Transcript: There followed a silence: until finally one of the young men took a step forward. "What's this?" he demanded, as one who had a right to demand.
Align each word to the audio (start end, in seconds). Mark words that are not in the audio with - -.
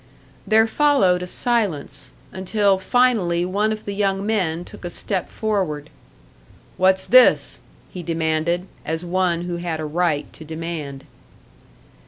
There 0.47 0.65
followed 0.65 1.21
a 1.21 1.27
silence: 1.27 2.11
until 2.31 2.79
finally 2.79 3.45
one 3.45 3.71
of 3.71 3.85
the 3.85 3.93
young 3.93 4.25
men 4.25 4.65
took 4.65 4.83
a 4.83 4.89
step 4.89 5.29
forward. 5.29 5.91
"What's 6.75 7.05
this?" 7.05 7.61
he 7.93 8.01
demanded, 8.01 8.65
as 8.83 9.05
one 9.05 9.41
who 9.41 9.57
had 9.57 9.79
a 9.79 9.85
right 9.85 10.25
to 10.33 10.43
demand. 10.43 11.03